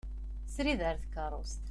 [0.53, 1.65] Srid ɣer tkerrust.